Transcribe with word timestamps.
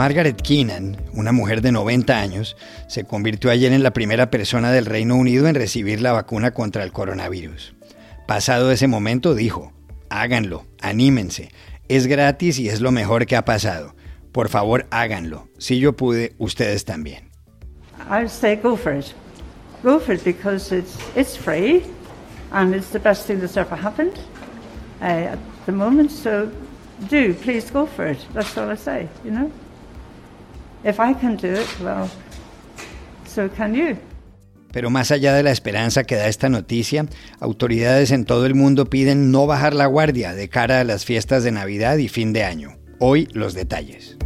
Margaret 0.00 0.40
Keenan, 0.40 0.96
una 1.12 1.30
mujer 1.30 1.60
de 1.60 1.72
90 1.72 2.18
años, 2.18 2.56
se 2.88 3.04
convirtió 3.04 3.50
ayer 3.50 3.70
en 3.74 3.82
la 3.82 3.92
primera 3.92 4.30
persona 4.30 4.72
del 4.72 4.86
Reino 4.86 5.14
Unido 5.14 5.46
en 5.46 5.54
recibir 5.54 6.00
la 6.00 6.12
vacuna 6.12 6.52
contra 6.52 6.84
el 6.84 6.90
coronavirus. 6.90 7.74
Pasado 8.26 8.70
ese 8.70 8.86
momento 8.86 9.34
dijo, 9.34 9.74
háganlo, 10.08 10.64
anímense, 10.80 11.50
es 11.88 12.06
gratis 12.06 12.58
y 12.58 12.70
es 12.70 12.80
lo 12.80 12.92
mejor 12.92 13.26
que 13.26 13.36
ha 13.36 13.44
pasado. 13.44 13.94
Por 14.32 14.48
favor, 14.48 14.86
háganlo. 14.90 15.50
Si 15.58 15.78
yo 15.80 15.94
pude, 15.94 16.32
ustedes 16.38 16.86
también. 16.86 17.28
I 18.08 18.26
say 18.26 18.56
go 18.56 18.78
for 18.78 18.96
it. 18.96 19.12
Go 19.82 20.00
for 20.00 20.14
it 20.14 20.24
because 20.24 20.74
it's, 20.74 20.96
it's 21.14 21.36
free 21.36 21.82
and 22.52 22.74
it's 22.74 22.88
the 22.88 22.98
best 22.98 23.26
thing 23.26 23.38
that's 23.38 23.58
ever 23.58 23.76
happened 23.76 24.18
uh, 25.02 25.34
at 25.34 25.38
the 25.66 25.72
moment. 25.72 26.10
So 26.10 26.50
do, 27.10 27.34
please 27.34 27.70
go 27.70 27.84
for 27.84 28.06
it. 28.06 28.26
That's 28.32 28.56
all 28.56 28.70
I 28.70 28.76
say, 28.76 29.06
you 29.26 29.32
know. 29.32 29.52
If 30.84 30.98
I 30.98 31.14
can 31.14 31.36
do 31.36 31.52
it, 31.52 31.66
well, 31.80 32.08
so 33.26 33.48
can. 33.50 33.98
Pero 34.72 34.88
más 34.88 35.10
allá 35.10 35.34
de 35.34 35.42
la 35.42 35.50
esperanza 35.50 36.04
que 36.04 36.16
da 36.16 36.28
esta 36.28 36.48
noticia, 36.48 37.06
autoridades 37.40 38.12
en 38.12 38.24
todo 38.24 38.46
el 38.46 38.54
mundo 38.54 38.86
piden 38.86 39.30
no 39.30 39.46
bajar 39.46 39.74
la 39.74 39.86
guardia 39.86 40.32
de 40.32 40.48
cara 40.48 40.80
a 40.80 40.84
las 40.84 41.04
fiestas 41.04 41.42
de 41.42 41.52
Navidad 41.52 41.96
y 41.96 42.08
fin 42.08 42.32
de 42.32 42.44
año. 42.44 42.78
Hoy 42.98 43.28
los 43.32 43.54
detalles. 43.54 44.16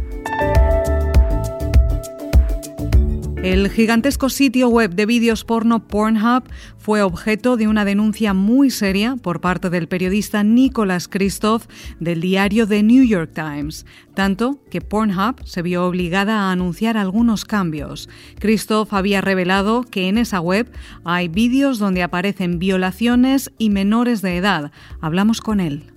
El 3.45 3.69
gigantesco 3.69 4.29
sitio 4.29 4.69
web 4.69 4.95
de 4.95 5.05
vídeos 5.05 5.43
porno 5.43 5.87
Pornhub 5.87 6.45
fue 6.79 7.03
objeto 7.03 7.57
de 7.57 7.67
una 7.67 7.85
denuncia 7.85 8.33
muy 8.33 8.71
seria 8.71 9.17
por 9.17 9.39
parte 9.39 9.69
del 9.69 9.87
periodista 9.87 10.43
Nicholas 10.43 11.07
Christoph 11.07 11.67
del 11.99 12.21
diario 12.21 12.67
The 12.67 12.81
New 12.81 13.03
York 13.03 13.33
Times, 13.35 13.85
tanto 14.15 14.59
que 14.71 14.81
Pornhub 14.81 15.45
se 15.45 15.61
vio 15.61 15.85
obligada 15.85 16.39
a 16.39 16.51
anunciar 16.51 16.97
algunos 16.97 17.45
cambios. 17.45 18.09
Christoph 18.39 18.91
había 18.95 19.21
revelado 19.21 19.83
que 19.83 20.07
en 20.07 20.17
esa 20.17 20.39
web 20.39 20.71
hay 21.03 21.27
vídeos 21.27 21.77
donde 21.77 22.01
aparecen 22.01 22.57
violaciones 22.57 23.51
y 23.59 23.69
menores 23.69 24.23
de 24.23 24.37
edad. 24.37 24.71
Hablamos 25.01 25.39
con 25.39 25.59
él. 25.59 25.94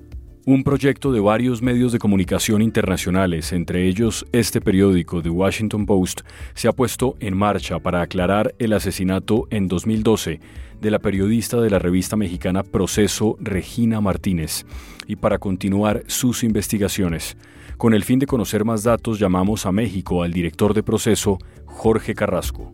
Un 0.49 0.65
proyecto 0.65 1.13
de 1.13 1.21
varios 1.21 1.61
medios 1.61 1.93
de 1.93 1.99
comunicación 1.99 2.63
internacionales, 2.63 3.53
entre 3.53 3.87
ellos 3.87 4.25
este 4.33 4.63
periódico 4.63 5.21
The 5.21 5.29
Washington 5.29 5.85
Post, 5.85 6.23
se 6.55 6.69
ha 6.69 6.73
puesto 6.73 7.17
en 7.21 7.37
marcha 7.37 7.79
para 7.81 8.01
aclarar 8.01 8.55
el 8.59 8.73
asesinato 8.73 9.47
en 9.51 9.69
2012 9.69 10.41
de 10.81 10.91
la 10.91 11.01
periodista 11.01 11.61
de 11.61 11.69
la 11.69 11.79
revista 11.79 12.17
mexicana 12.17 12.63
Proceso, 12.63 13.37
Regina 13.41 14.01
Martínez, 14.01 14.65
y 15.07 15.17
para 15.17 15.37
continuar 15.37 16.03
sus 16.07 16.43
investigaciones. 16.43 17.37
Con 17.77 17.93
el 17.93 18.03
fin 18.03 18.19
de 18.19 18.27
conocer 18.27 18.65
más 18.65 18.83
datos, 18.83 19.19
llamamos 19.19 19.67
a 19.67 19.73
México 19.73 20.23
al 20.23 20.33
director 20.33 20.73
de 20.73 20.83
Proceso, 20.83 21.37
Jorge 21.67 22.15
Carrasco. 22.15 22.73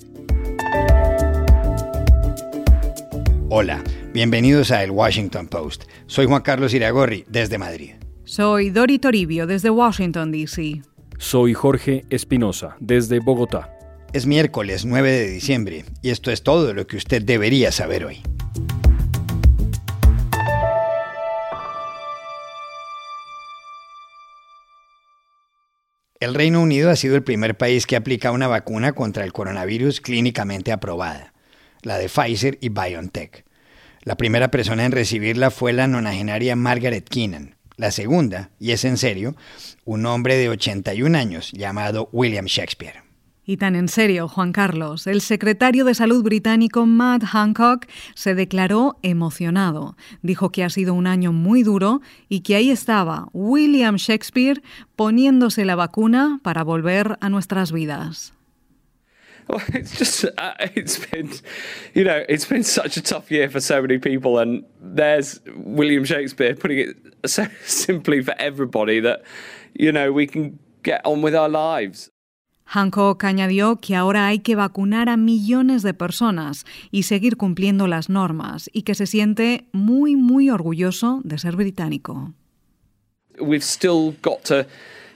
Hola, 3.48 3.82
bienvenidos 4.14 4.70
a 4.70 4.84
El 4.84 4.92
Washington 4.92 5.48
Post. 5.48 5.86
Soy 6.06 6.26
Juan 6.26 6.42
Carlos 6.42 6.72
Iragorri, 6.72 7.24
desde 7.26 7.58
Madrid. 7.58 7.94
Soy 8.22 8.70
Dori 8.70 9.00
Toribio, 9.00 9.44
desde 9.48 9.70
Washington, 9.70 10.30
D.C. 10.30 10.82
Soy 11.18 11.52
Jorge 11.52 12.04
Espinosa, 12.10 12.76
desde 12.78 13.18
Bogotá. 13.18 13.76
Es 14.12 14.24
miércoles 14.24 14.84
9 14.84 15.10
de 15.10 15.28
diciembre 15.28 15.84
y 16.00 16.10
esto 16.10 16.30
es 16.30 16.44
todo 16.44 16.72
lo 16.74 16.86
que 16.86 16.96
usted 16.96 17.22
debería 17.22 17.72
saber 17.72 18.04
hoy. 18.04 18.22
El 26.20 26.34
Reino 26.34 26.62
Unido 26.62 26.88
ha 26.88 26.96
sido 26.96 27.16
el 27.16 27.24
primer 27.24 27.56
país 27.56 27.84
que 27.84 27.96
aplica 27.96 28.30
una 28.30 28.46
vacuna 28.46 28.92
contra 28.92 29.24
el 29.24 29.32
coronavirus 29.32 30.00
clínicamente 30.00 30.70
aprobada, 30.70 31.34
la 31.82 31.98
de 31.98 32.08
Pfizer 32.08 32.58
y 32.60 32.68
BioNTech. 32.68 33.44
La 34.04 34.16
primera 34.16 34.50
persona 34.50 34.84
en 34.84 34.92
recibirla 34.92 35.50
fue 35.50 35.72
la 35.72 35.86
nonagenaria 35.86 36.56
Margaret 36.56 37.08
Keenan. 37.08 37.54
La 37.78 37.90
segunda, 37.90 38.50
y 38.60 38.72
es 38.72 38.84
en 38.84 38.98
serio, 38.98 39.34
un 39.86 40.04
hombre 40.04 40.36
de 40.36 40.50
81 40.50 41.16
años 41.16 41.50
llamado 41.52 42.10
William 42.12 42.44
Shakespeare. 42.44 43.02
Y 43.46 43.56
tan 43.56 43.76
en 43.76 43.88
serio, 43.88 44.28
Juan 44.28 44.52
Carlos, 44.52 45.06
el 45.06 45.22
secretario 45.22 45.86
de 45.86 45.94
Salud 45.94 46.22
británico 46.22 46.84
Matt 46.84 47.24
Hancock 47.24 47.86
se 48.14 48.34
declaró 48.34 48.98
emocionado. 49.02 49.96
Dijo 50.20 50.50
que 50.50 50.64
ha 50.64 50.70
sido 50.70 50.92
un 50.92 51.06
año 51.06 51.32
muy 51.32 51.62
duro 51.62 52.02
y 52.28 52.40
que 52.40 52.56
ahí 52.56 52.70
estaba 52.70 53.28
William 53.32 53.96
Shakespeare 53.96 54.62
poniéndose 54.96 55.64
la 55.64 55.76
vacuna 55.76 56.40
para 56.42 56.62
volver 56.62 57.16
a 57.22 57.30
nuestras 57.30 57.72
vidas. 57.72 58.34
Well, 59.48 59.62
it's 59.74 59.98
just 59.98 60.24
uh, 60.38 60.54
it's 60.74 60.98
been, 60.98 61.30
you 61.92 62.02
know, 62.02 62.24
it's 62.28 62.46
been 62.46 62.64
such 62.64 62.96
a 62.96 63.02
tough 63.02 63.30
year 63.30 63.50
for 63.50 63.60
so 63.60 63.82
many 63.82 63.98
people, 63.98 64.38
and 64.38 64.64
there's 64.80 65.40
William 65.54 66.04
Shakespeare 66.04 66.54
putting 66.54 66.78
it 66.78 66.96
so 67.26 67.46
simply 67.66 68.22
for 68.22 68.34
everybody 68.38 69.00
that, 69.00 69.22
you 69.74 69.92
know, 69.92 70.12
we 70.12 70.26
can 70.26 70.58
get 70.82 71.02
on 71.04 71.20
with 71.20 71.34
our 71.34 71.50
lives. 71.50 72.10
Hancock 72.66 73.24
añadió 73.24 73.80
que 73.80 73.94
ahora 73.94 74.28
hay 74.28 74.38
que 74.38 74.56
vacunar 74.56 75.10
a 75.10 75.18
millones 75.18 75.82
de 75.82 75.92
personas 75.92 76.64
y 76.90 77.02
seguir 77.02 77.36
cumpliendo 77.36 77.86
las 77.86 78.08
normas 78.08 78.70
y 78.72 78.82
que 78.82 78.94
se 78.94 79.06
siente 79.06 79.68
muy, 79.72 80.16
muy 80.16 80.48
orgulloso 80.48 81.20
de 81.24 81.38
ser 81.38 81.56
británico. 81.56 82.32
We've 83.38 83.64
still 83.64 84.14
got 84.22 84.44
to 84.44 84.66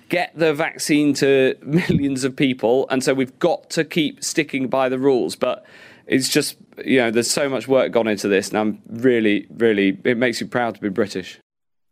get 0.09 0.33
the 0.35 0.55
vaccine 0.55 1.15
to 1.15 1.55
millions 1.63 2.25
of 2.25 2.35
people, 2.35 2.87
and 2.91 3.03
so 3.03 3.15
we've 3.15 3.39
got 3.39 3.71
to 3.71 3.85
keep 3.85 4.23
sticking 4.23 4.69
by 4.69 4.89
the 4.89 4.99
rules. 4.99 5.37
But 5.37 5.65
it's 6.07 6.29
just, 6.29 6.57
you 6.85 6.99
know, 6.99 7.11
there's 7.11 7.31
so 7.31 7.49
much 7.49 7.69
work 7.69 7.93
gone 7.93 8.09
into 8.09 8.29
this, 8.29 8.49
and 8.49 8.59
I'm 8.59 8.83
really, 8.89 9.47
really, 9.57 9.99
it 10.05 10.17
makes 10.17 10.41
you 10.41 10.47
proud 10.47 10.75
to 10.75 10.81
be 10.81 10.89
British. 10.89 11.41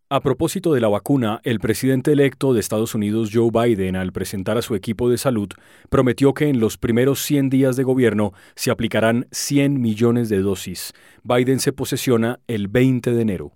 A 0.09 0.21
propósito 0.21 0.73
de 0.73 0.81
la 0.81 0.87
vacuna, 0.87 1.41
el 1.43 1.59
presidente 1.59 2.13
electo 2.13 2.55
de 2.55 2.61
Estados 2.61 2.95
Unidos, 2.95 3.31
Joe 3.33 3.51
Biden, 3.51 3.97
al 3.97 4.13
presentar 4.13 4.57
a 4.57 4.63
su 4.63 4.77
equipo 4.77 5.11
de 5.11 5.19
salud, 5.19 5.49
prometió 5.91 6.33
que 6.33 6.49
en 6.49 6.61
los 6.61 6.79
primeros 6.79 7.25
100 7.25 7.51
días 7.51 7.75
de 7.75 7.83
gobierno 7.83 8.33
se 8.55 8.71
aplicarán 8.71 9.27
100 9.33 9.81
millones 9.81 10.29
de 10.29 10.43
dosis. 10.43 10.93
Biden 11.25 11.59
se 11.59 11.73
posesiona 11.73 12.39
el 12.47 12.69
20 12.69 13.11
de 13.11 13.21
enero. 13.21 13.53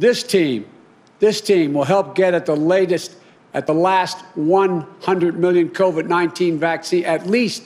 This 0.00 0.26
team, 0.26 0.64
this 1.18 1.42
team 1.42 1.74
will 1.76 1.86
help 1.86 2.16
get 2.16 2.32
at 2.32 2.46
the 2.46 2.56
latest, 2.56 3.21
at 3.54 3.66
the 3.66 3.74
last 3.74 4.18
100 4.34 5.38
million 5.38 5.68
COVID-19 5.68 6.58
vaccine, 6.58 7.04
at 7.04 7.26
least 7.26 7.64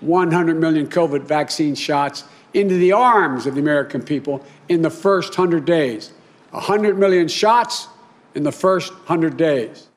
100 0.00 0.58
million 0.58 0.86
COVID 0.86 1.22
vaccine 1.22 1.74
shots 1.74 2.24
into 2.54 2.76
the 2.76 2.92
arms 2.92 3.46
of 3.46 3.54
the 3.54 3.60
American 3.60 4.02
people 4.02 4.44
in 4.68 4.82
the 4.82 4.90
first 4.90 5.36
100 5.38 5.64
days. 5.64 6.12
100 6.50 6.98
million 6.98 7.28
shots 7.28 7.88
in 8.34 8.42
the 8.42 8.52
first 8.52 8.92
100 8.92 9.36
days. 9.36 9.90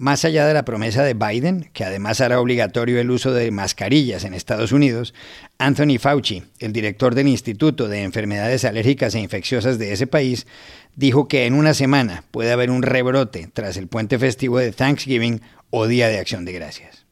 Más 0.00 0.24
allá 0.24 0.46
de 0.46 0.54
la 0.54 0.64
promesa 0.64 1.04
de 1.04 1.12
Biden, 1.12 1.68
que 1.74 1.84
además 1.84 2.22
hará 2.22 2.40
obligatorio 2.40 2.98
el 2.98 3.10
uso 3.10 3.34
de 3.34 3.50
mascarillas 3.50 4.24
en 4.24 4.32
Estados 4.32 4.72
Unidos, 4.72 5.12
Anthony 5.58 5.98
Fauci, 5.98 6.42
el 6.58 6.72
director 6.72 7.14
del 7.14 7.28
Instituto 7.28 7.86
de 7.86 8.02
Enfermedades 8.02 8.64
Alérgicas 8.64 9.14
e 9.14 9.20
Infecciosas 9.20 9.78
de 9.78 9.92
ese 9.92 10.06
país, 10.06 10.46
dijo 10.96 11.28
que 11.28 11.46
en 11.46 11.54
una 11.54 11.74
semana 11.74 12.24
puede 12.30 12.52
haber 12.52 12.70
un 12.70 12.82
rebrote 12.82 13.50
tras 13.52 13.76
el 13.76 13.88
puente 13.88 14.18
festivo 14.18 14.58
de 14.58 14.72
Thanksgiving 14.72 15.40
o 15.70 15.86
Día 15.86 16.08
de 16.08 16.18
Acción 16.18 16.44
de 16.44 16.52
Gracias. 16.52 17.06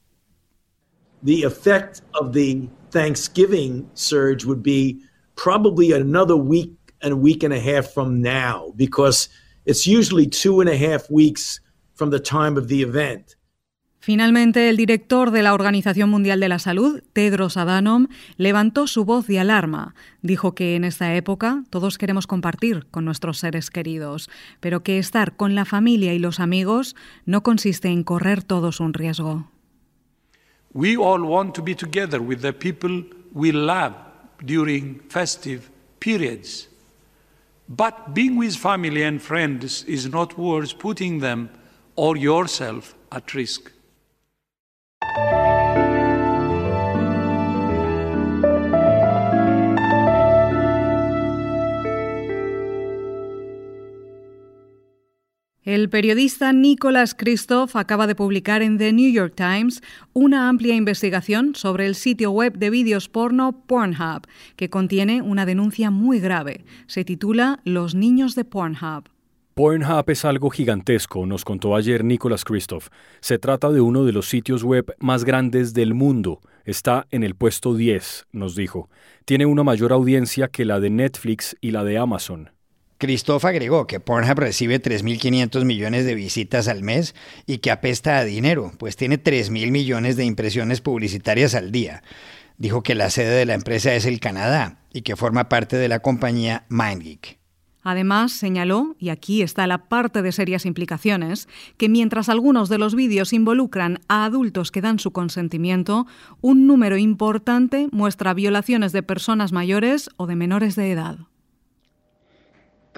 The 1.24 1.44
effect 1.44 2.02
of 2.20 2.32
the 2.32 2.68
Thanksgiving 2.90 3.88
surge 3.94 4.44
would 4.44 4.62
be 4.62 5.00
probably 5.36 5.92
another 5.92 6.36
week 6.36 6.72
and 7.02 7.22
week 7.22 7.42
and 7.42 7.52
a 7.52 7.60
half 7.60 7.92
from 7.92 8.20
now 8.20 8.72
because 8.76 9.28
it's 9.66 9.86
usually 9.86 10.26
two 10.26 10.60
and 10.60 10.68
a 10.68 10.76
half 10.76 11.10
weeks 11.10 11.60
from 11.94 12.10
the 12.10 12.20
time 12.20 12.56
of 12.56 12.68
the 12.68 12.82
event. 12.82 13.36
Finalmente, 14.08 14.70
el 14.70 14.78
director 14.78 15.32
de 15.32 15.42
la 15.42 15.52
Organización 15.52 16.08
Mundial 16.08 16.40
de 16.40 16.48
la 16.48 16.58
Salud, 16.58 17.02
Tedros 17.12 17.58
Adhanom, 17.58 18.06
levantó 18.38 18.86
su 18.86 19.04
voz 19.04 19.26
de 19.26 19.38
alarma. 19.38 19.94
Dijo 20.22 20.54
que 20.54 20.76
en 20.76 20.84
esta 20.84 21.14
época 21.14 21.64
todos 21.68 21.98
queremos 21.98 22.26
compartir 22.26 22.86
con 22.90 23.04
nuestros 23.04 23.36
seres 23.36 23.68
queridos, 23.68 24.30
pero 24.60 24.82
que 24.82 24.98
estar 24.98 25.36
con 25.36 25.54
la 25.54 25.66
familia 25.66 26.14
y 26.14 26.18
los 26.18 26.40
amigos 26.40 26.96
no 27.26 27.42
consiste 27.42 27.88
en 27.88 28.02
correr 28.02 28.42
todos 28.42 28.80
un 28.80 28.94
riesgo. 28.94 29.50
We 30.72 30.96
all 30.96 31.22
want 31.22 31.54
to 31.56 31.62
be 31.62 31.74
together 31.74 32.18
with 32.18 32.38
the 32.38 32.54
people 32.54 33.04
we 33.34 33.52
love 33.52 33.92
during 34.42 35.02
festive 35.10 35.64
periods. 35.98 36.70
But 37.66 38.14
being 38.14 38.38
with 38.38 38.56
family 38.56 39.04
and 39.04 39.20
friends 39.20 39.84
is 39.86 40.08
not 40.08 40.38
worth 40.38 40.78
putting 40.78 41.20
them 41.20 41.50
or 41.94 42.16
yourself 42.16 42.94
at 43.10 43.34
risk. 43.34 43.70
El 55.68 55.90
periodista 55.90 56.54
Nicholas 56.54 57.14
Christoph 57.14 57.76
acaba 57.76 58.06
de 58.06 58.14
publicar 58.14 58.62
en 58.62 58.78
The 58.78 58.90
New 58.90 59.12
York 59.12 59.34
Times 59.36 59.82
una 60.14 60.48
amplia 60.48 60.74
investigación 60.74 61.54
sobre 61.54 61.84
el 61.84 61.94
sitio 61.94 62.30
web 62.30 62.56
de 62.56 62.70
vídeos 62.70 63.10
porno 63.10 63.52
Pornhub, 63.66 64.22
que 64.56 64.70
contiene 64.70 65.20
una 65.20 65.44
denuncia 65.44 65.90
muy 65.90 66.20
grave. 66.20 66.64
Se 66.86 67.04
titula 67.04 67.60
Los 67.64 67.94
niños 67.94 68.34
de 68.34 68.46
Pornhub. 68.46 69.10
Pornhub 69.52 70.08
es 70.08 70.24
algo 70.24 70.48
gigantesco, 70.48 71.26
nos 71.26 71.44
contó 71.44 71.76
ayer 71.76 72.02
Nicholas 72.02 72.46
Christoph. 72.46 72.88
Se 73.20 73.38
trata 73.38 73.68
de 73.68 73.82
uno 73.82 74.06
de 74.06 74.12
los 74.12 74.26
sitios 74.26 74.64
web 74.64 74.94
más 75.00 75.24
grandes 75.24 75.74
del 75.74 75.92
mundo. 75.92 76.40
Está 76.64 77.06
en 77.10 77.24
el 77.24 77.34
puesto 77.34 77.74
10, 77.74 78.28
nos 78.32 78.56
dijo. 78.56 78.88
Tiene 79.26 79.44
una 79.44 79.64
mayor 79.64 79.92
audiencia 79.92 80.48
que 80.48 80.64
la 80.64 80.80
de 80.80 80.88
Netflix 80.88 81.58
y 81.60 81.72
la 81.72 81.84
de 81.84 81.98
Amazon. 81.98 82.57
Christoph 82.98 83.44
agregó 83.44 83.86
que 83.86 84.00
Pornhub 84.00 84.40
recibe 84.40 84.82
3.500 84.82 85.64
millones 85.64 86.04
de 86.04 86.16
visitas 86.16 86.66
al 86.66 86.82
mes 86.82 87.14
y 87.46 87.58
que 87.58 87.70
apesta 87.70 88.18
a 88.18 88.24
dinero, 88.24 88.72
pues 88.76 88.96
tiene 88.96 89.22
3.000 89.22 89.70
millones 89.70 90.16
de 90.16 90.24
impresiones 90.24 90.80
publicitarias 90.80 91.54
al 91.54 91.70
día. 91.70 92.02
Dijo 92.56 92.82
que 92.82 92.96
la 92.96 93.10
sede 93.10 93.36
de 93.36 93.46
la 93.46 93.54
empresa 93.54 93.94
es 93.94 94.04
el 94.04 94.18
Canadá 94.18 94.80
y 94.92 95.02
que 95.02 95.14
forma 95.14 95.48
parte 95.48 95.76
de 95.76 95.86
la 95.86 96.00
compañía 96.00 96.64
MindGeek. 96.68 97.38
Además, 97.84 98.32
señaló, 98.32 98.96
y 98.98 99.10
aquí 99.10 99.42
está 99.42 99.68
la 99.68 99.88
parte 99.88 100.20
de 100.20 100.32
serias 100.32 100.66
implicaciones, 100.66 101.48
que 101.76 101.88
mientras 101.88 102.28
algunos 102.28 102.68
de 102.68 102.78
los 102.78 102.96
vídeos 102.96 103.32
involucran 103.32 104.00
a 104.08 104.24
adultos 104.24 104.72
que 104.72 104.80
dan 104.80 104.98
su 104.98 105.12
consentimiento, 105.12 106.08
un 106.40 106.66
número 106.66 106.98
importante 106.98 107.88
muestra 107.92 108.34
violaciones 108.34 108.90
de 108.90 109.04
personas 109.04 109.52
mayores 109.52 110.10
o 110.16 110.26
de 110.26 110.34
menores 110.34 110.74
de 110.74 110.90
edad. 110.90 111.18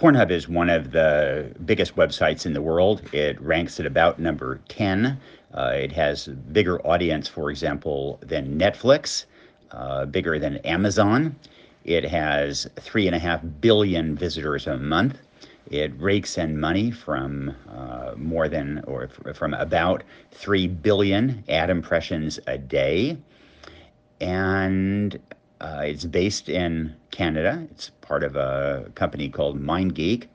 Pornhub 0.00 0.30
is 0.30 0.48
one 0.48 0.70
of 0.70 0.92
the 0.92 1.52
biggest 1.66 1.94
websites 1.94 2.46
in 2.46 2.54
the 2.54 2.62
world. 2.62 3.02
It 3.12 3.38
ranks 3.38 3.78
at 3.78 3.84
about 3.84 4.18
number 4.18 4.58
10. 4.70 5.20
Uh, 5.52 5.72
it 5.74 5.92
has 5.92 6.26
bigger 6.26 6.80
audience, 6.86 7.28
for 7.28 7.50
example, 7.50 8.18
than 8.22 8.58
Netflix, 8.58 9.26
uh, 9.72 10.06
bigger 10.06 10.38
than 10.38 10.56
Amazon. 10.64 11.36
It 11.84 12.02
has 12.04 12.66
three 12.76 13.08
and 13.08 13.14
a 13.14 13.18
half 13.18 13.42
billion 13.60 14.16
visitors 14.16 14.66
a 14.66 14.78
month. 14.78 15.18
It 15.70 15.92
rakes 16.00 16.38
in 16.38 16.58
money 16.58 16.90
from 16.90 17.54
uh, 17.68 18.12
more 18.16 18.48
than, 18.48 18.82
or 18.86 19.10
from 19.34 19.52
about 19.52 20.02
3 20.30 20.66
billion 20.66 21.44
ad 21.50 21.68
impressions 21.68 22.40
a 22.46 22.56
day. 22.56 23.18
And 24.18 25.20
uh, 25.60 25.82
it's 25.84 26.04
based 26.04 26.48
in 26.48 26.94
Canada. 27.10 27.66
It's 27.70 27.90
part 28.00 28.24
of 28.24 28.36
a 28.36 28.90
company 28.94 29.28
called 29.28 29.60
MindGeek. 29.60 30.26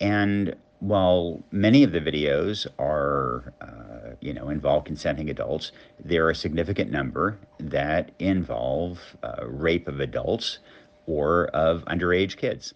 And 0.00 0.56
while 0.80 1.42
many 1.50 1.82
of 1.82 1.92
the 1.92 2.00
videos 2.00 2.66
are, 2.78 3.52
uh, 3.60 4.14
you 4.20 4.32
know, 4.32 4.48
involve 4.48 4.84
consenting 4.84 5.30
adults, 5.30 5.72
there 6.02 6.26
are 6.26 6.30
a 6.30 6.34
significant 6.34 6.90
number 6.90 7.38
that 7.58 8.12
involve 8.18 9.16
uh, 9.22 9.46
rape 9.46 9.88
of 9.88 10.00
adults 10.00 10.58
or 11.06 11.46
of 11.48 11.84
underage 11.84 12.36
kids. 12.36 12.74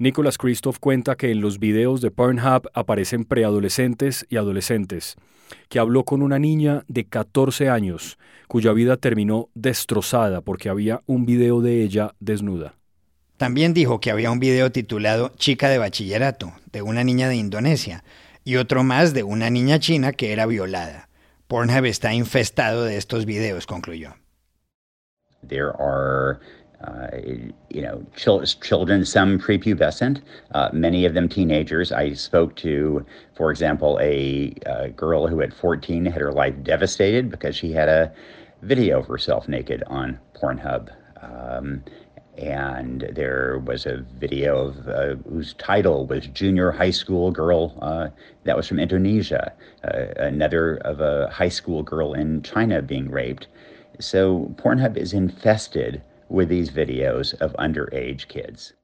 Nicholas 0.00 0.38
Christoph 0.38 0.78
cuenta 0.78 1.16
que 1.16 1.32
en 1.32 1.40
los 1.40 1.58
videos 1.58 2.00
de 2.00 2.12
Pornhub 2.12 2.70
aparecen 2.72 3.24
preadolescentes 3.24 4.24
y 4.28 4.36
adolescentes, 4.36 5.16
que 5.68 5.80
habló 5.80 6.04
con 6.04 6.22
una 6.22 6.38
niña 6.38 6.84
de 6.86 7.04
14 7.04 7.68
años, 7.68 8.16
cuya 8.46 8.72
vida 8.72 8.96
terminó 8.96 9.48
destrozada 9.54 10.40
porque 10.40 10.68
había 10.68 11.02
un 11.06 11.26
video 11.26 11.60
de 11.62 11.82
ella 11.82 12.14
desnuda. 12.20 12.74
También 13.38 13.74
dijo 13.74 13.98
que 13.98 14.12
había 14.12 14.30
un 14.30 14.38
video 14.38 14.70
titulado 14.70 15.32
Chica 15.36 15.68
de 15.68 15.78
bachillerato, 15.78 16.52
de 16.70 16.82
una 16.82 17.02
niña 17.02 17.28
de 17.28 17.34
Indonesia, 17.34 18.04
y 18.44 18.54
otro 18.54 18.84
más 18.84 19.14
de 19.14 19.24
una 19.24 19.50
niña 19.50 19.80
china 19.80 20.12
que 20.12 20.32
era 20.32 20.46
violada. 20.46 21.08
Pornhub 21.48 21.86
está 21.86 22.14
infestado 22.14 22.84
de 22.84 22.98
estos 22.98 23.26
videos, 23.26 23.66
concluyó. 23.66 24.14
There 25.48 25.72
are 25.78 26.40
uh, 26.84 27.08
you 27.70 27.82
know, 27.82 28.04
children, 28.14 29.04
some 29.04 29.38
prepubescent, 29.38 30.22
uh, 30.52 30.70
many 30.72 31.04
of 31.04 31.14
them 31.14 31.28
teenagers. 31.28 31.90
I 31.90 32.12
spoke 32.12 32.54
to, 32.56 33.04
for 33.34 33.50
example, 33.50 33.98
a, 34.00 34.54
a, 34.64 34.88
girl 34.90 35.26
who 35.26 35.40
at 35.40 35.52
14 35.52 36.04
had 36.04 36.20
her 36.20 36.32
life 36.32 36.54
devastated 36.62 37.30
because 37.30 37.56
she 37.56 37.72
had 37.72 37.88
a 37.88 38.12
video 38.62 39.00
of 39.00 39.06
herself 39.06 39.48
naked 39.48 39.82
on 39.88 40.20
Pornhub. 40.34 40.90
Um, 41.20 41.82
and 42.36 43.10
there 43.12 43.60
was 43.66 43.84
a 43.84 44.04
video 44.16 44.68
of 44.68 44.88
uh, 44.88 45.16
whose 45.28 45.54
title 45.54 46.06
was 46.06 46.28
"Junior 46.28 46.70
High 46.70 46.92
School 46.92 47.32
Girl." 47.32 47.76
Uh, 47.82 48.10
that 48.44 48.56
was 48.56 48.68
from 48.68 48.78
Indonesia. 48.78 49.52
Uh, 49.82 50.06
another 50.16 50.76
of 50.76 51.00
a 51.00 51.28
high 51.30 51.48
school 51.48 51.82
girl 51.82 52.14
in 52.14 52.42
China 52.42 52.80
being 52.80 53.10
raped. 53.10 53.48
So 53.98 54.54
Pornhub 54.56 54.96
is 54.96 55.12
infested 55.12 56.00
with 56.28 56.48
these 56.48 56.72
videos 56.72 57.34
of 57.40 57.54
underage 57.58 58.26
kids. 58.28 58.74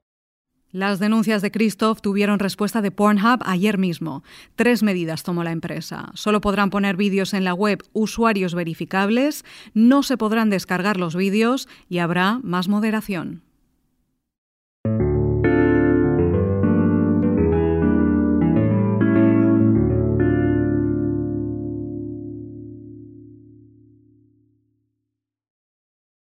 Las 0.74 0.98
denuncias 0.98 1.40
de 1.40 1.52
Christoph 1.52 2.00
tuvieron 2.00 2.40
respuesta 2.40 2.82
de 2.82 2.90
Pornhub 2.90 3.40
ayer 3.44 3.78
mismo. 3.78 4.24
Tres 4.56 4.82
medidas 4.82 5.22
tomó 5.22 5.44
la 5.44 5.52
empresa. 5.52 6.10
Solo 6.14 6.40
podrán 6.40 6.70
poner 6.70 6.96
vídeos 6.96 7.32
en 7.32 7.44
la 7.44 7.54
web 7.54 7.84
usuarios 7.92 8.56
verificables, 8.56 9.44
no 9.72 10.02
se 10.02 10.16
podrán 10.16 10.50
descargar 10.50 10.96
los 10.96 11.14
vídeos 11.14 11.68
y 11.88 11.98
habrá 11.98 12.40
más 12.42 12.66
moderación. 12.66 13.43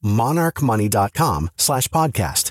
monarchmoney.com 0.00 1.48
podcast. 1.90 2.50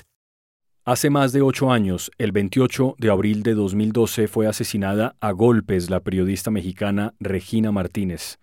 Hace 0.84 1.10
más 1.10 1.32
de 1.32 1.42
ocho 1.42 1.70
años, 1.70 2.10
el 2.18 2.32
28 2.32 2.96
de 2.98 3.10
abril 3.10 3.42
de 3.42 3.54
2012, 3.54 4.28
fue 4.28 4.46
asesinada 4.46 5.14
a 5.20 5.32
golpes 5.32 5.90
la 5.90 6.00
periodista 6.00 6.50
mexicana 6.50 7.14
Regina 7.20 7.70
Martínez. 7.70 8.38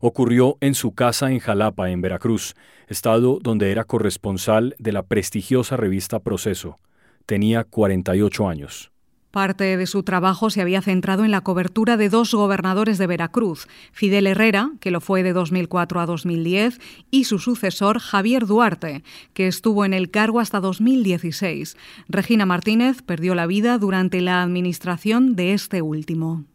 Ocurrió 0.00 0.58
en 0.60 0.74
su 0.74 0.94
casa 0.94 1.30
en 1.30 1.38
Jalapa, 1.38 1.90
en 1.90 2.00
Veracruz, 2.00 2.54
estado 2.88 3.38
donde 3.40 3.70
era 3.70 3.84
corresponsal 3.84 4.74
de 4.78 4.92
la 4.92 5.02
prestigiosa 5.04 5.76
revista 5.76 6.18
Proceso. 6.18 6.78
Tenía 7.24 7.64
48 7.64 8.48
años. 8.48 8.92
Parte 9.36 9.76
de 9.76 9.86
su 9.86 10.02
trabajo 10.02 10.48
se 10.48 10.62
había 10.62 10.80
centrado 10.80 11.22
en 11.22 11.30
la 11.30 11.42
cobertura 11.42 11.98
de 11.98 12.08
dos 12.08 12.32
gobernadores 12.32 12.96
de 12.96 13.06
Veracruz, 13.06 13.68
Fidel 13.92 14.26
Herrera, 14.26 14.70
que 14.80 14.90
lo 14.90 15.02
fue 15.02 15.22
de 15.22 15.34
2004 15.34 16.00
a 16.00 16.06
2010, 16.06 16.80
y 17.10 17.24
su 17.24 17.38
sucesor 17.38 17.98
Javier 17.98 18.46
Duarte, 18.46 19.04
que 19.34 19.46
estuvo 19.46 19.84
en 19.84 19.92
el 19.92 20.10
cargo 20.10 20.40
hasta 20.40 20.58
2016. 20.60 21.76
Regina 22.08 22.46
Martínez 22.46 23.02
perdió 23.02 23.34
la 23.34 23.46
vida 23.46 23.76
durante 23.76 24.22
la 24.22 24.42
administración 24.42 25.36
de 25.36 25.52
este 25.52 25.82
último. 25.82 26.46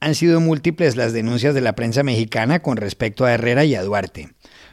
Han 0.00 0.14
sido 0.14 0.40
múltiples 0.40 0.96
las 0.96 1.12
denuncias 1.12 1.54
de 1.54 1.60
la 1.60 1.74
prensa 1.74 2.02
mexicana 2.02 2.62
con 2.62 2.78
respecto 2.78 3.26
a 3.26 3.34
Herrera 3.34 3.66
y 3.66 3.74
a 3.74 3.82
Duarte. 3.82 4.30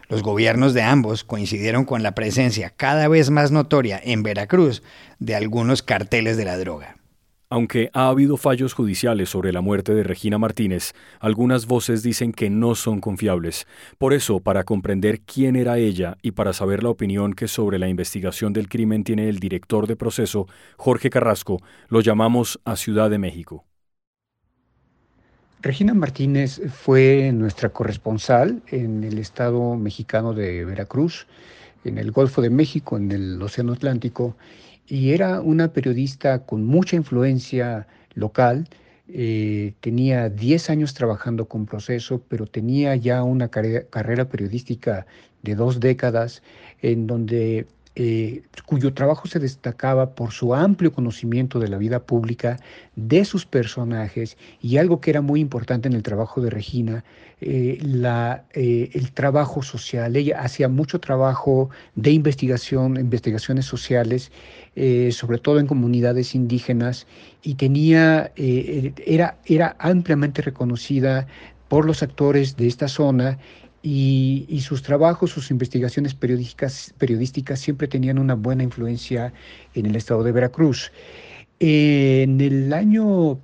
Los 0.07 0.23
gobiernos 0.23 0.73
de 0.73 0.83
ambos 0.83 1.25
coincidieron 1.25 1.83
con 1.83 2.01
la 2.01 2.15
presencia 2.15 2.69
cada 2.69 3.09
vez 3.09 3.29
más 3.29 3.51
notoria 3.51 3.99
en 4.01 4.23
Veracruz 4.23 4.83
de 5.19 5.35
algunos 5.35 5.83
carteles 5.83 6.37
de 6.37 6.45
la 6.45 6.57
droga. 6.57 6.95
Aunque 7.49 7.89
ha 7.93 8.09
habido 8.09 8.35
fallos 8.35 8.73
judiciales 8.73 9.29
sobre 9.29 9.53
la 9.53 9.61
muerte 9.61 9.93
de 9.95 10.03
Regina 10.03 10.37
Martínez, 10.37 10.91
algunas 11.21 11.65
voces 11.65 12.03
dicen 12.03 12.33
que 12.33 12.49
no 12.49 12.75
son 12.75 12.99
confiables. 12.99 13.67
Por 13.97 14.13
eso, 14.13 14.41
para 14.41 14.65
comprender 14.65 15.21
quién 15.21 15.55
era 15.55 15.77
ella 15.77 16.17
y 16.21 16.31
para 16.31 16.51
saber 16.51 16.83
la 16.83 16.89
opinión 16.89 17.31
que 17.33 17.47
sobre 17.47 17.79
la 17.79 17.87
investigación 17.87 18.51
del 18.51 18.67
crimen 18.67 19.05
tiene 19.05 19.29
el 19.29 19.39
director 19.39 19.87
de 19.87 19.95
proceso, 19.95 20.47
Jorge 20.75 21.09
Carrasco, 21.09 21.61
lo 21.87 22.01
llamamos 22.01 22.59
a 22.65 22.75
Ciudad 22.75 23.09
de 23.09 23.17
México. 23.17 23.63
Regina 25.61 25.93
Martínez 25.93 26.61
fue 26.69 27.31
nuestra 27.33 27.69
corresponsal 27.69 28.61
en 28.67 29.05
el 29.05 29.19
estado 29.19 29.77
mexicano 29.77 30.33
de 30.33 30.65
Veracruz, 30.65 31.27
en 31.85 31.97
el 31.97 32.11
Golfo 32.11 32.41
de 32.41 32.49
México, 32.49 32.97
en 32.97 33.09
el 33.09 33.41
Océano 33.41 33.71
Atlántico, 33.71 34.35
y 34.87 35.11
era 35.11 35.41
una 35.41 35.73
periodista 35.73 36.45
con 36.45 36.65
mucha 36.65 36.95
influencia 36.95 37.87
local. 38.13 38.67
Eh, 39.09 39.73
tenía 39.81 40.29
10 40.29 40.69
años 40.69 40.93
trabajando 40.93 41.45
con 41.47 41.65
proceso, 41.65 42.21
pero 42.27 42.45
tenía 42.45 42.95
ya 42.95 43.23
una 43.23 43.49
carrera 43.49 44.29
periodística 44.29 45.05
de 45.43 45.55
dos 45.55 45.79
décadas 45.79 46.41
en 46.81 47.07
donde 47.07 47.67
eh, 47.99 48.43
cuyo 48.67 48.93
trabajo 48.93 49.27
se 49.27 49.39
destacaba 49.39 50.13
por 50.13 50.31
su 50.31 50.53
amplio 50.53 50.91
conocimiento 50.91 51.57
de 51.57 51.67
la 51.67 51.79
vida 51.79 51.99
pública, 52.03 52.59
de 52.95 53.25
sus 53.25 53.47
personajes 53.47 54.37
y 54.61 54.77
algo 54.77 55.01
que 55.01 55.09
era 55.09 55.21
muy 55.21 55.39
importante 55.39 55.87
en 55.87 55.95
el 55.95 56.03
trabajo 56.03 56.39
de 56.39 56.51
Regina, 56.51 57.03
eh, 57.41 57.79
eh, 58.53 58.89
el 58.93 59.11
trabajo 59.13 59.63
social. 59.63 60.15
Ella 60.15 60.39
hacía 60.41 60.69
mucho 60.69 60.99
trabajo 60.99 61.71
de 61.95 62.11
investigación, 62.11 62.97
investigaciones 62.97 63.65
sociales, 63.65 64.31
sobre 65.09 65.39
todo 65.39 65.59
en 65.59 65.65
comunidades 65.65 66.35
indígenas, 66.35 67.07
y 67.41 67.55
tenía, 67.55 68.31
era, 68.35 69.39
era 69.47 69.75
ampliamente 69.79 70.43
reconocida 70.43 71.25
por 71.67 71.83
los 71.83 72.03
actores 72.03 72.57
de 72.57 72.67
esta 72.67 72.87
zona 72.87 73.39
y, 73.83 74.59
sus 74.61 74.81
trabajos, 74.81 75.31
sus 75.31 75.51
investigaciones 75.51 76.13
periodísticas, 76.13 76.93
periodísticas 76.97 77.59
siempre 77.59 77.87
tenían 77.87 78.17
una 78.17 78.35
buena 78.35 78.63
influencia 78.63 79.33
en 79.73 79.85
el 79.85 79.95
estado 79.95 80.23
de 80.23 80.31
Veracruz. 80.31 80.91
En 81.59 82.41
el 82.41 82.73
año 82.73 83.39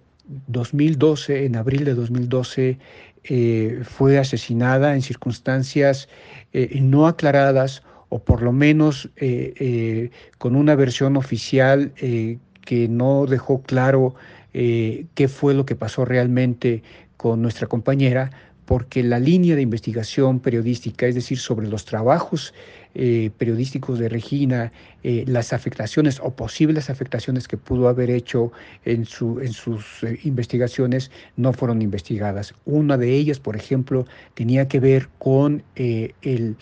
2012, 0.48 1.46
en 1.46 1.56
abril 1.56 1.86
de 1.86 1.94
2012, 1.94 2.78
eh, 3.26 3.80
fue 3.84 4.18
asesinada 4.18 4.96
en 4.96 5.02
circunstancias 5.02 6.10
eh, 6.52 6.78
no 6.82 7.08
aclaradas 7.08 7.84
o 8.10 8.20
por 8.20 8.42
lo 8.42 8.52
menos 8.52 9.10
eh, 9.16 10.12
con 10.38 10.56
una 10.56 10.76
versión 10.76 11.16
oficial 11.16 11.94
que 11.96 12.88
no 12.88 13.26
dejó 13.26 13.64
claro 13.64 14.14
qué 14.52 15.28
fue 15.28 15.56
lo 15.56 15.66
que 15.66 15.76
pasó 15.76 16.06
realmente 16.06 16.84
con 17.18 17.42
nuestra 17.42 17.66
compañera, 17.66 18.30
porque 18.66 19.04
la 19.04 19.20
línea 19.20 19.56
de 19.56 19.62
investigación 19.62 20.40
periodística, 20.40 21.06
es 21.06 21.16
decir, 21.16 21.38
sobre 21.38 21.68
los 21.68 21.86
trabajos 21.86 22.54
eh, 22.96 23.32
periodísticos 23.38 24.00
de 24.00 24.08
Regina, 24.08 24.72
eh, 25.04 25.24
las 25.28 25.52
afectaciones 25.52 26.20
o 26.22 26.36
posibles 26.36 26.90
afectaciones 26.90 27.48
que 27.48 27.58
pudo 27.58 27.88
haber 27.88 28.10
hecho 28.10 28.52
en, 28.86 29.06
su, 29.06 29.40
en 29.40 29.52
sus 29.52 30.04
eh, 30.04 30.20
investigaciones, 30.24 31.12
no 31.36 31.54
fueron 31.54 31.82
investigadas. 31.82 32.54
Una 32.66 32.98
de 32.98 33.14
ellas, 33.14 33.40
por 33.40 33.56
ejemplo, 33.56 34.06
tenía 34.36 34.68
que 34.68 34.80
ver 34.80 35.10
con 35.18 35.64
el 35.76 36.56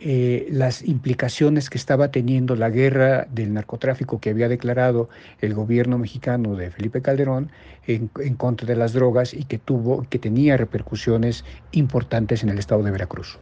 eh, 0.00 0.48
las 0.50 0.82
implicaciones 0.82 1.70
que 1.70 1.78
estaba 1.78 2.10
teniendo 2.10 2.56
la 2.56 2.70
guerra 2.70 3.26
del 3.30 3.52
narcotráfico 3.52 4.20
que 4.20 4.30
había 4.30 4.48
declarado 4.48 5.08
el 5.40 5.54
gobierno 5.54 5.98
mexicano 5.98 6.54
de 6.56 6.70
Felipe 6.70 7.02
Calderón 7.02 7.50
en, 7.86 8.10
en, 8.20 8.34
contra 8.34 8.66
de 8.66 8.76
las 8.76 8.92
drogas 8.92 9.34
y 9.34 9.44
que 9.44 9.58
tuvo, 9.58 10.06
que 10.08 10.18
tenía 10.18 10.56
repercusiones 10.56 11.44
importantes 11.72 12.42
en 12.42 12.48
el 12.50 12.58
estado 12.58 12.82
de 12.82 12.90
Veracruz. 12.90 13.38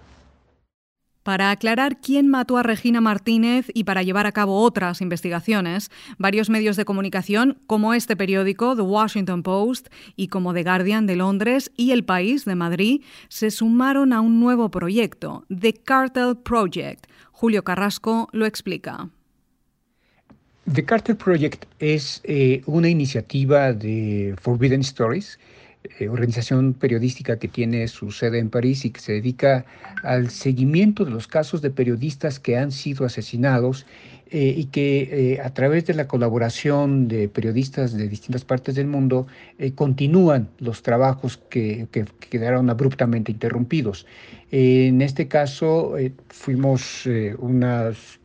Para 1.26 1.50
aclarar 1.50 1.98
quién 2.00 2.28
mató 2.28 2.56
a 2.56 2.62
Regina 2.62 3.00
Martínez 3.00 3.66
y 3.74 3.82
para 3.82 4.04
llevar 4.04 4.26
a 4.26 4.30
cabo 4.30 4.62
otras 4.62 5.00
investigaciones, 5.00 5.90
varios 6.18 6.48
medios 6.48 6.76
de 6.76 6.84
comunicación, 6.84 7.58
como 7.66 7.94
este 7.94 8.14
periódico, 8.14 8.76
The 8.76 8.82
Washington 8.82 9.42
Post, 9.42 9.88
y 10.14 10.28
como 10.28 10.54
The 10.54 10.62
Guardian 10.62 11.08
de 11.08 11.16
Londres 11.16 11.72
y 11.76 11.90
El 11.90 12.04
País 12.04 12.44
de 12.44 12.54
Madrid, 12.54 13.02
se 13.28 13.50
sumaron 13.50 14.12
a 14.12 14.20
un 14.20 14.38
nuevo 14.38 14.70
proyecto, 14.70 15.44
The 15.48 15.72
Cartel 15.72 16.36
Project. 16.36 17.08
Julio 17.32 17.64
Carrasco 17.64 18.28
lo 18.30 18.46
explica. 18.46 19.10
The 20.72 20.84
Cartel 20.84 21.16
Project 21.16 21.64
es 21.80 22.20
eh, 22.22 22.62
una 22.66 22.88
iniciativa 22.88 23.72
de 23.72 24.36
Forbidden 24.40 24.82
Stories, 24.82 25.40
eh, 25.98 26.08
organización 26.08 26.74
periodística 26.74 27.38
que 27.38 27.48
tiene 27.48 27.88
su 27.88 28.10
sede 28.10 28.38
en 28.38 28.50
París 28.50 28.84
y 28.84 28.90
que 28.90 29.00
se 29.00 29.12
dedica 29.12 29.64
al 30.02 30.30
seguimiento 30.30 31.04
de 31.04 31.10
los 31.10 31.26
casos 31.26 31.62
de 31.62 31.70
periodistas 31.70 32.40
que 32.40 32.56
han 32.56 32.72
sido 32.72 33.04
asesinados 33.04 33.86
eh, 34.30 34.54
y 34.56 34.66
que 34.66 35.34
eh, 35.34 35.40
a 35.40 35.54
través 35.54 35.86
de 35.86 35.94
la 35.94 36.08
colaboración 36.08 37.08
de 37.08 37.28
periodistas 37.28 37.92
de 37.92 38.08
distintas 38.08 38.44
partes 38.44 38.74
del 38.74 38.86
mundo 38.86 39.26
continúan 39.74 40.48
los 40.58 40.82
trabajos 40.82 41.38
que, 41.48 41.86
que, 41.90 42.06
quedaron 42.30 42.68
abruptamente 42.68 43.30
interrumpidos. 43.30 44.06
en 44.50 45.00
este 45.00 45.28
caso 45.28 45.94
fuimos 46.28 47.08
unas, 47.38 48.18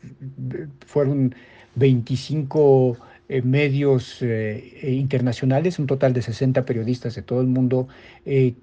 fueron 0.87 1.35
25 1.75 2.97
eh, 3.33 3.41
medios 3.43 4.21
eh, 4.21 4.73
eh, 4.81 4.91
internacionales, 4.91 5.79
un 5.79 5.87
total 5.87 6.11
de 6.11 6.21
60 6.21 6.65
periodistas 6.65 7.15
de 7.15 7.21
todo 7.21 7.39
el 7.39 7.47
mundo, 7.47 7.87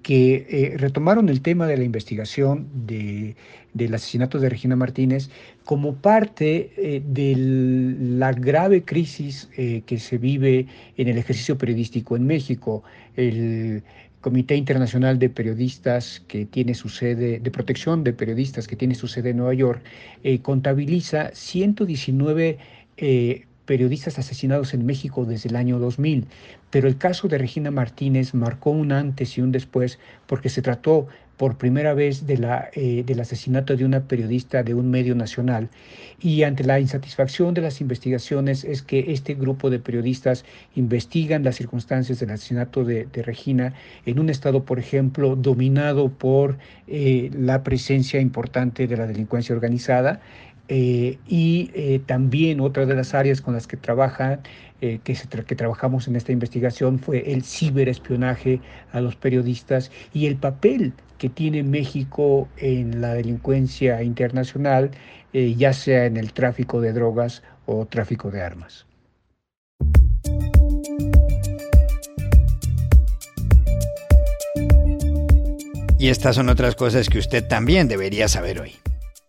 que 0.03 0.75
retomaron 0.77 1.27
el 1.27 1.41
tema 1.41 1.65
de 1.65 1.75
la 1.75 1.83
investigación 1.83 2.67
de, 2.85 3.35
del 3.73 3.95
asesinato 3.95 4.37
de 4.37 4.47
Regina 4.47 4.75
Martínez 4.75 5.31
como 5.65 5.95
parte 5.95 7.01
de 7.03 7.35
la 8.17 8.31
grave 8.31 8.83
crisis 8.83 9.49
que 9.55 9.99
se 9.99 10.17
vive 10.17 10.67
en 10.97 11.07
el 11.07 11.17
ejercicio 11.17 11.57
periodístico 11.57 12.15
en 12.15 12.27
México. 12.27 12.83
El, 13.15 13.83
Comité 14.21 14.55
Internacional 14.57 15.17
de 15.17 15.29
Periodistas 15.29 16.21
que 16.27 16.45
tiene 16.45 16.73
su 16.73 16.89
sede, 16.89 17.39
de 17.39 17.51
protección 17.51 18.03
de 18.03 18.11
periodistas 18.11 18.67
que 18.67 18.75
tiene 18.75 18.93
su 18.93 19.07
sede 19.07 19.29
en 19.29 19.37
Nueva 19.37 19.53
York, 19.53 19.81
contabiliza 20.41 21.31
119 21.33 22.57
eh, 23.01 23.45
periodistas 23.69 24.17
asesinados 24.17 24.73
en 24.73 24.83
México 24.83 25.25
desde 25.25 25.47
el 25.47 25.55
año 25.55 25.77
2000, 25.77 26.25
pero 26.71 26.87
el 26.87 26.97
caso 26.97 27.27
de 27.27 27.37
Regina 27.37 27.69
Martínez 27.69 28.33
marcó 28.33 28.71
un 28.71 28.91
antes 28.91 29.37
y 29.37 29.41
un 29.41 29.51
después 29.51 29.99
porque 30.25 30.49
se 30.49 30.63
trató 30.63 31.07
por 31.37 31.57
primera 31.57 31.93
vez 31.93 32.23
eh, 32.27 33.03
del 33.05 33.19
asesinato 33.19 33.77
de 33.77 33.85
una 33.85 34.01
periodista 34.01 34.61
de 34.63 34.73
un 34.73 34.89
medio 34.89 35.15
nacional. 35.15 35.69
Y 36.19 36.43
ante 36.43 36.65
la 36.65 36.81
insatisfacción 36.81 37.53
de 37.53 37.61
las 37.61 37.79
investigaciones 37.79 38.65
es 38.65 38.81
que 38.81 39.13
este 39.13 39.35
grupo 39.35 39.69
de 39.69 39.79
periodistas 39.79 40.43
investigan 40.75 41.43
las 41.43 41.55
circunstancias 41.55 42.19
del 42.19 42.31
asesinato 42.31 42.83
de, 42.83 43.07
Regina 43.23 43.73
en 44.05 44.19
un 44.19 44.29
estado, 44.29 44.65
por 44.65 44.79
ejemplo, 44.79 45.37
dominado 45.37 46.09
por 46.09 46.57
eh, 46.87 47.29
la 47.33 47.63
presencia 47.63 48.19
importante 48.19 48.87
de 48.87 48.97
la 48.97 49.07
delincuencia 49.07 49.55
organizada 49.55 50.19
eh, 50.71 51.17
y 51.27 51.71
eh, 51.73 51.99
también 52.05 52.61
otra 52.61 52.85
de 52.85 52.93
las 52.93 53.15
áreas 53.15 53.41
con 53.41 53.55
las 53.55 53.65
que 53.65 53.75
trabajan, 53.75 54.41
eh, 54.81 54.99
que, 55.03 55.17
que 55.45 55.55
trabajamos 55.55 56.07
en 56.07 56.15
esta 56.15 56.31
investigación 56.31 56.99
fue 56.99 57.33
el 57.33 57.43
ciberespionaje 57.43 58.61
a 58.91 59.01
los 59.01 59.15
periodistas 59.15 59.91
y 60.13 60.27
el 60.27 60.35
papel 60.35 60.93
que 61.17 61.27
tiene 61.27 61.63
México 61.63 62.47
en 62.57 63.01
la 63.01 63.15
delincuencia 63.15 64.01
internacional, 64.03 64.91
ya 65.33 65.73
sea 65.73 66.05
en 66.05 66.17
el 66.17 66.31
tráfico 66.33 66.79
de 66.79 66.93
drogas 66.93 67.43
o 67.65 67.85
tráfico 67.85 68.31
de 68.31 68.41
armas. 68.41 68.85
Y 75.99 76.07
estas 76.07 76.37
son 76.37 76.47
otras 76.47 76.75
cosas 76.75 77.09
que 77.09 77.19
usted 77.19 77.45
también 77.45 77.89
debería 77.89 78.29
saber 78.29 78.61
hoy. 78.61 78.75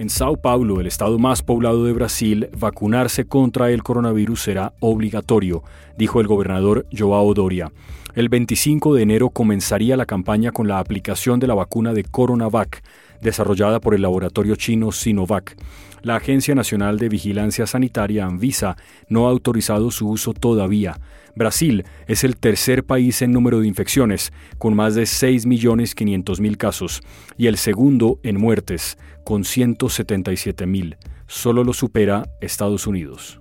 En 0.00 0.08
Sao 0.08 0.38
Paulo, 0.38 0.80
el 0.80 0.86
estado 0.86 1.18
más 1.18 1.42
poblado 1.42 1.84
de 1.84 1.92
Brasil, 1.92 2.48
vacunarse 2.56 3.26
contra 3.26 3.70
el 3.70 3.82
coronavirus 3.82 4.40
será 4.40 4.72
obligatorio, 4.80 5.62
dijo 5.98 6.22
el 6.22 6.26
gobernador 6.26 6.86
Joao 6.90 7.34
Doria. 7.34 7.70
El 8.14 8.30
25 8.30 8.94
de 8.94 9.02
enero 9.02 9.28
comenzaría 9.28 9.98
la 9.98 10.06
campaña 10.06 10.52
con 10.52 10.66
la 10.66 10.78
aplicación 10.78 11.38
de 11.38 11.48
la 11.48 11.54
vacuna 11.54 11.92
de 11.92 12.04
Coronavac, 12.04 12.82
desarrollada 13.20 13.78
por 13.78 13.94
el 13.94 14.00
laboratorio 14.00 14.56
chino 14.56 14.90
Sinovac. 14.90 15.54
La 16.00 16.16
Agencia 16.16 16.54
Nacional 16.54 16.98
de 16.98 17.10
Vigilancia 17.10 17.66
Sanitaria, 17.66 18.24
Anvisa, 18.24 18.78
no 19.10 19.26
ha 19.26 19.30
autorizado 19.30 19.90
su 19.90 20.08
uso 20.08 20.32
todavía. 20.32 20.98
Brasil 21.34 21.84
es 22.06 22.24
el 22.24 22.36
tercer 22.36 22.84
país 22.84 23.22
en 23.22 23.32
número 23.32 23.60
de 23.60 23.68
infecciones, 23.68 24.32
con 24.58 24.74
más 24.74 24.94
de 24.94 25.02
6.500.000 25.02 26.56
casos, 26.56 27.00
y 27.36 27.46
el 27.46 27.56
segundo 27.56 28.20
en 28.22 28.38
muertes, 28.38 28.98
con 29.24 29.44
177.000. 29.44 30.96
Solo 31.26 31.64
lo 31.64 31.72
supera 31.72 32.28
Estados 32.40 32.86
Unidos. 32.86 33.40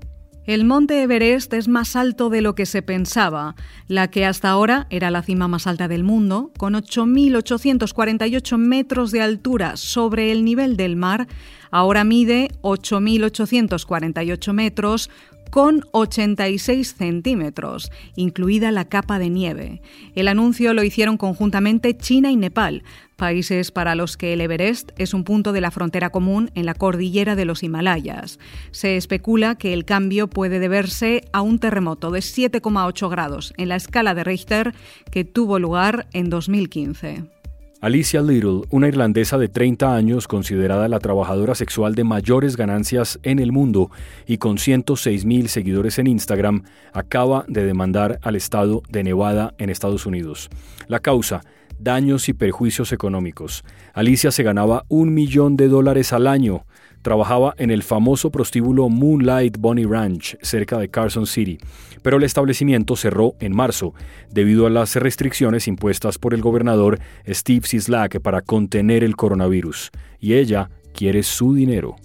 El 0.49 0.65
monte 0.65 1.03
Everest 1.03 1.53
es 1.53 1.67
más 1.67 1.95
alto 1.95 2.31
de 2.31 2.41
lo 2.41 2.55
que 2.55 2.65
se 2.65 2.81
pensaba, 2.81 3.55
la 3.87 4.09
que 4.09 4.25
hasta 4.25 4.49
ahora 4.49 4.87
era 4.89 5.11
la 5.11 5.21
cima 5.21 5.47
más 5.47 5.67
alta 5.67 5.87
del 5.87 6.03
mundo, 6.03 6.51
con 6.57 6.73
8.848 6.73 8.57
metros 8.57 9.11
de 9.11 9.21
altura 9.21 9.77
sobre 9.77 10.31
el 10.31 10.43
nivel 10.43 10.75
del 10.75 10.95
mar, 10.95 11.27
ahora 11.69 12.03
mide 12.03 12.49
8.848 12.63 14.53
metros 14.53 15.11
con 15.49 15.83
86 15.91 16.95
centímetros, 16.95 17.91
incluida 18.15 18.71
la 18.71 18.85
capa 18.85 19.19
de 19.19 19.29
nieve. 19.29 19.81
El 20.15 20.27
anuncio 20.27 20.73
lo 20.73 20.83
hicieron 20.83 21.17
conjuntamente 21.17 21.97
China 21.97 22.31
y 22.31 22.35
Nepal, 22.35 22.83
países 23.15 23.71
para 23.71 23.95
los 23.95 24.17
que 24.17 24.33
el 24.33 24.41
Everest 24.41 24.91
es 24.97 25.13
un 25.13 25.23
punto 25.23 25.51
de 25.51 25.61
la 25.61 25.71
frontera 25.71 26.09
común 26.09 26.51
en 26.55 26.65
la 26.65 26.73
cordillera 26.73 27.35
de 27.35 27.45
los 27.45 27.63
Himalayas. 27.63 28.39
Se 28.71 28.97
especula 28.97 29.55
que 29.55 29.73
el 29.73 29.85
cambio 29.85 30.27
puede 30.29 30.59
deberse 30.59 31.23
a 31.33 31.41
un 31.41 31.59
terremoto 31.59 32.11
de 32.11 32.19
7,8 32.19 33.09
grados 33.09 33.53
en 33.57 33.69
la 33.69 33.75
escala 33.75 34.15
de 34.15 34.23
Richter 34.23 34.73
que 35.11 35.25
tuvo 35.25 35.59
lugar 35.59 36.07
en 36.13 36.29
2015. 36.29 37.38
Alicia 37.81 38.21
Little, 38.21 38.63
una 38.71 38.89
irlandesa 38.89 39.37
de 39.37 39.47
30 39.47 39.95
años 39.95 40.27
considerada 40.27 40.89
la 40.89 40.99
trabajadora 40.99 41.55
sexual 41.55 41.95
de 41.95 42.03
mayores 42.03 42.57
ganancias 42.57 43.21
en 43.23 43.39
el 43.39 43.53
mundo 43.53 43.89
y 44.27 44.37
con 44.37 44.57
106 44.57 45.23
mil 45.23 45.47
seguidores 45.47 45.97
en 45.97 46.07
Instagram, 46.07 46.63
acaba 46.91 47.45
de 47.47 47.63
demandar 47.63 48.19
al 48.21 48.35
estado 48.35 48.83
de 48.89 49.05
Nevada 49.05 49.53
en 49.59 49.69
Estados 49.69 50.05
Unidos. 50.05 50.49
La 50.87 50.99
causa, 50.99 51.41
daños 51.79 52.27
y 52.27 52.33
perjuicios 52.33 52.91
económicos. 52.91 53.63
Alicia 53.93 54.31
se 54.31 54.43
ganaba 54.43 54.83
un 54.89 55.13
millón 55.13 55.55
de 55.55 55.69
dólares 55.69 56.11
al 56.11 56.27
año 56.27 56.65
Trabajaba 57.01 57.55
en 57.57 57.71
el 57.71 57.83
famoso 57.83 58.29
prostíbulo 58.29 58.89
Moonlight 58.89 59.57
Bunny 59.57 59.85
Ranch, 59.85 60.37
cerca 60.41 60.77
de 60.77 60.89
Carson 60.89 61.25
City, 61.25 61.57
pero 62.01 62.17
el 62.17 62.23
establecimiento 62.23 62.95
cerró 62.95 63.35
en 63.39 63.55
marzo 63.55 63.93
debido 64.31 64.65
a 64.65 64.69
las 64.69 64.95
restricciones 64.95 65.67
impuestas 65.67 66.17
por 66.17 66.33
el 66.33 66.41
gobernador 66.41 66.99
Steve 67.27 67.65
Sislak 67.65 68.19
para 68.21 68.41
contener 68.41 69.03
el 69.03 69.15
coronavirus, 69.15 69.91
y 70.19 70.33
ella 70.33 70.69
quiere 70.93 71.23
su 71.23 71.53
dinero. 71.53 71.95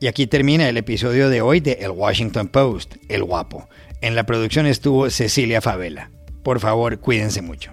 Y 0.00 0.08
aquí 0.08 0.26
termina 0.26 0.68
el 0.68 0.76
episodio 0.76 1.28
de 1.28 1.42
hoy 1.42 1.60
de 1.60 1.72
El 1.80 1.92
Washington 1.92 2.48
Post, 2.48 2.96
El 3.08 3.22
Guapo. 3.22 3.68
En 4.00 4.16
la 4.16 4.26
producción 4.26 4.66
estuvo 4.66 5.08
Cecilia 5.10 5.60
Favela. 5.60 6.10
Por 6.42 6.58
favor, 6.58 6.98
cuídense 6.98 7.40
mucho 7.40 7.72